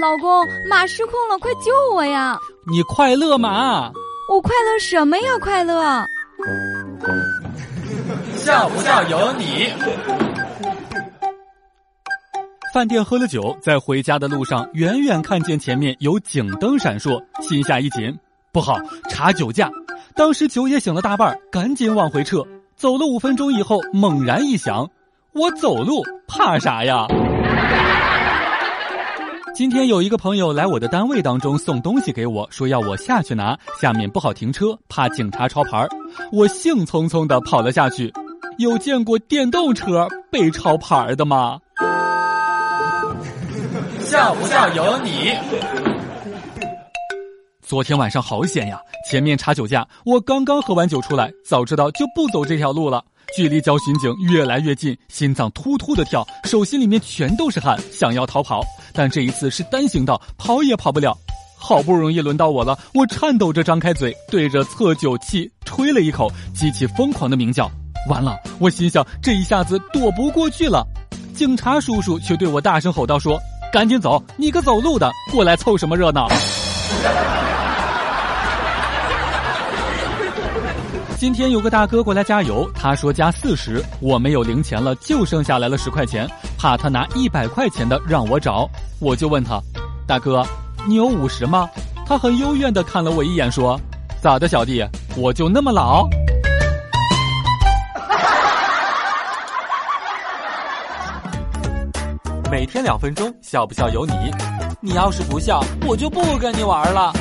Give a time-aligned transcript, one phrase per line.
[0.00, 2.38] 老公，马失控了，快救我呀！
[2.70, 3.92] 你快乐吗？
[4.30, 5.38] 我快乐什么呀？
[5.40, 6.04] 快乐？
[8.36, 9.72] 笑不笑由你。
[12.74, 18.18] 饭店喝了酒，在回家的路上，远远看见前面有警灯闪烁，心下一紧，
[18.50, 18.76] 不好，
[19.08, 19.70] 查酒驾。
[20.14, 22.44] 当时酒也醒了大半，赶紧往回撤。
[22.76, 24.90] 走了五分钟以后，猛然一想，
[25.32, 27.06] 我走路怕啥呀？
[29.54, 35.86] 今天有一个朋友来我的单位当中送东西给我，说要我下去拿，下面不好停车，怕警察抄牌儿
[36.32, 38.10] 我兴冲冲的跑了下去。
[38.56, 41.60] 有见过电动车被抄牌的吗？
[44.00, 45.34] 笑不笑由你。
[47.60, 48.80] 昨天晚上好险呀！
[49.08, 53.04] 前面查酒驾，我刚刚喝完酒出来，早知道就不走这条路了。
[53.34, 58.62] 距离交巡警越来越近，心脏突突的跳，手心里面全都是汗，想要逃跑，
[58.94, 61.16] 但这一次是单行道，跑也跑不了。
[61.56, 67.70] 好不容易轮到我了，我颤抖着张开嘴，对着测酒器吹了一口，机器疯狂的鸣叫。
[68.08, 70.84] 完了，我心想这一下子躲不过去了。
[71.34, 73.40] 警察叔叔却对我大声吼道：“说
[73.72, 76.28] 赶紧走，你个走路的，过来凑什么热闹？”
[81.16, 86.28] 今天有个大哥过来加油，他说加四十，我没有零钱了，就剩下来了十块钱，
[86.62, 89.60] 怕他拿一百块钱的让我找，我就问他，
[90.06, 90.46] 大哥，
[90.86, 91.68] 你有五十吗？
[92.06, 93.76] 他很幽怨的看了我一眼，说，
[94.22, 96.08] 咋的，小弟，我就那么老？
[102.48, 104.12] 每天两分钟，笑不笑由你，
[104.80, 107.12] 你要是不笑，我就不跟你玩了。